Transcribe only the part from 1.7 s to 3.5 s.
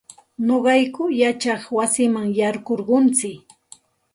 wasiman yaykurquntsik.